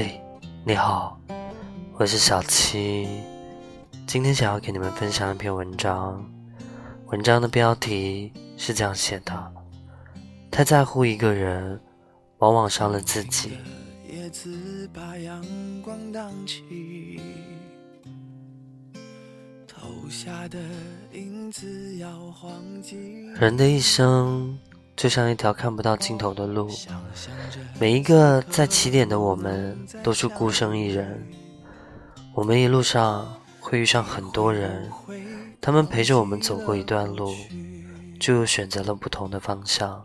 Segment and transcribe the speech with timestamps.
[0.00, 0.20] 嘿，
[0.64, 1.18] 你好，
[1.94, 3.08] 我是小七，
[4.06, 6.24] 今天想要给你们分享一篇文章。
[7.06, 9.52] 文章的标题是这样写的：
[10.52, 11.80] 太在乎一个人，
[12.38, 13.58] 往往伤了自己。
[23.40, 24.56] 人的一生。
[24.98, 26.68] 就像一条看不到尽头的路，
[27.78, 31.24] 每一个在起点的我们都是孤身一人。
[32.34, 34.90] 我们一路上会遇上很多人，
[35.60, 37.32] 他们陪着我们走过一段路，
[38.18, 40.04] 就又选择了不同的方向。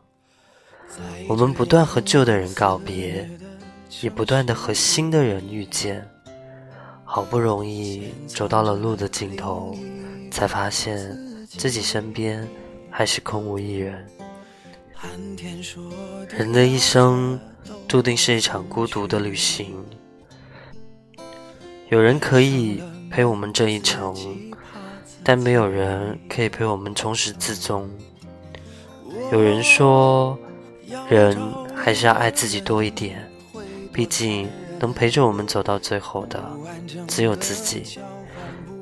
[1.28, 3.28] 我们不断和旧的人告别，
[4.02, 6.08] 也不断的和新的人遇见。
[7.04, 9.76] 好不容易走到了路的尽头，
[10.30, 11.18] 才发现
[11.48, 12.48] 自己身边
[12.92, 14.08] 还是空无一人。
[16.30, 17.40] 人的一生
[17.88, 19.76] 注定是一场孤独的旅行，
[21.90, 24.16] 有人可以陪我们这一程，
[25.24, 27.90] 但没有人可以陪我们从始至终。
[29.32, 30.38] 有人说，
[31.10, 31.38] 人
[31.76, 33.30] 还是要爱自己多一点，
[33.92, 36.42] 毕竟能陪着我们走到最后的
[37.08, 38.00] 只有自己。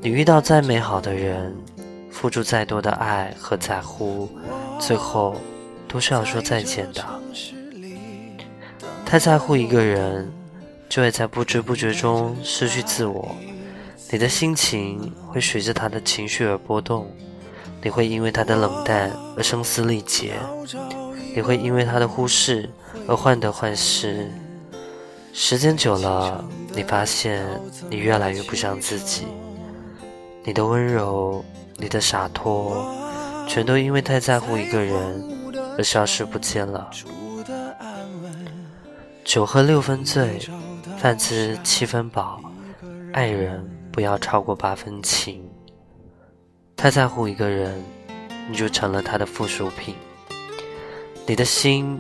[0.02, 1.56] 你遇到再美好的人，
[2.10, 4.30] 付出再多的爱和在乎，
[4.80, 5.36] 最后。
[5.92, 7.04] 都是要说再见的。
[9.06, 10.32] 太在乎一个人，
[10.88, 13.36] 就会在不知不觉中失去自我。
[14.10, 17.12] 你的心情会随着他的情绪而波动，
[17.84, 20.36] 你会因为他的冷淡而声嘶力竭，
[21.36, 22.70] 你会因为他的忽视
[23.08, 24.32] 而患得患失。
[25.34, 27.46] 时间久了，你发现
[27.90, 29.28] 你越来越不像自己。
[30.44, 31.44] 你的温柔，
[31.78, 32.86] 你的洒脱，
[33.48, 35.41] 全都因为太在乎一个人。
[35.84, 36.90] 消失不见了。
[39.24, 40.40] 酒喝六分醉，
[40.98, 42.42] 饭吃七分饱，
[43.14, 45.48] 爱人不要超过八分情。
[46.76, 47.82] 太在乎一个人，
[48.50, 49.96] 你就成了他的附属品。
[51.28, 52.00] 你的心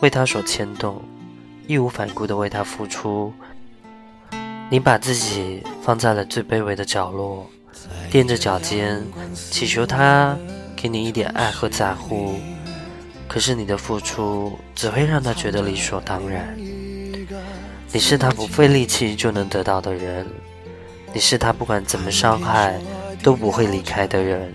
[0.00, 1.00] 为他所牵动，
[1.66, 3.32] 义无反顾的为他付出。
[4.70, 7.48] 你把自己放在了最卑微的角落，
[8.10, 9.02] 踮着脚尖，
[9.32, 10.36] 祈求他
[10.76, 12.34] 给你一点爱和在乎。
[13.28, 16.56] 可是你的付出只会让他觉得理所当然。
[17.92, 20.26] 你是他不费力气就能得到的人，
[21.12, 22.80] 你是他不管怎么伤害
[23.22, 24.52] 都不会离开的人，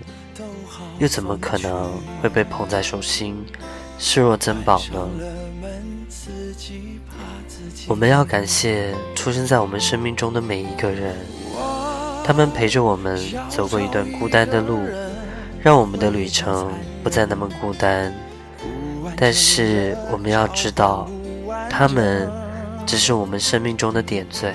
[0.98, 3.44] 又怎么可能会被捧在手心，
[3.98, 5.08] 视若珍宝呢？
[7.86, 11.14] 我们要感谢出生在我们生命中的每一个人，
[12.24, 14.80] 他们陪着我们走过一段孤单的路，
[15.60, 18.14] 让我们的旅程不再那么孤单。
[19.16, 21.08] 但是我们要知道，
[21.70, 22.30] 他们
[22.84, 24.54] 只是我们生命中的点缀，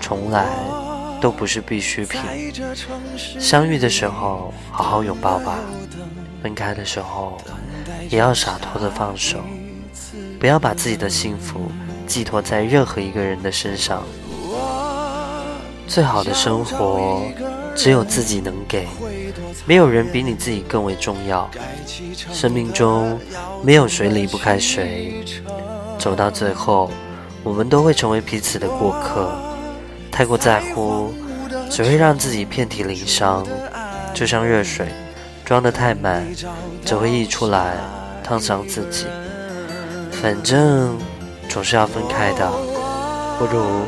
[0.00, 0.46] 从来
[1.20, 2.20] 都不是必需品。
[3.16, 5.58] 相遇的时候好好拥抱吧，
[6.42, 7.38] 分开的时候
[8.10, 9.38] 也要洒脱的放手，
[10.38, 11.70] 不要把自己的幸福
[12.06, 14.02] 寄托在任何一个人的身上。
[15.86, 17.22] 最好的生活
[17.78, 18.88] 只有自己能给。
[19.64, 21.48] 没有人比你自己更为重要。
[22.32, 23.18] 生命中
[23.62, 25.24] 没有谁离不开谁，
[25.96, 26.90] 走到最后，
[27.44, 29.30] 我们都会成为彼此的过客。
[30.10, 31.14] 太过在乎，
[31.70, 33.46] 只会让自己遍体鳞伤。
[34.12, 34.88] 就像热水
[35.44, 36.26] 装得太满，
[36.84, 37.76] 只会溢出来，
[38.24, 39.06] 烫伤自己。
[40.10, 40.98] 反正
[41.48, 42.50] 总是要分开的，
[43.38, 43.82] 不如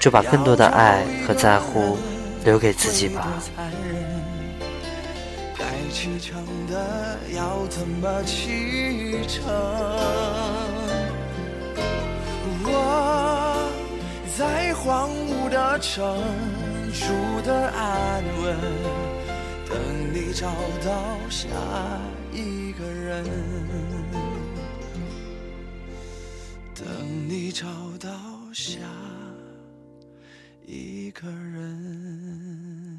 [0.00, 1.98] 就把更多的爱和在乎
[2.44, 3.42] 留给自己吧。
[5.92, 9.44] 启程的要怎么启程？
[12.64, 13.70] 我
[14.36, 16.20] 在荒芜的城
[16.92, 17.04] 住
[17.46, 18.58] 的安稳，
[19.70, 19.78] 等
[20.12, 20.48] 你找
[20.84, 21.46] 到下
[22.32, 23.24] 一个人，
[26.74, 26.84] 等
[27.28, 27.66] 你找
[28.00, 28.10] 到
[28.52, 28.80] 下
[30.66, 32.94] 一个人。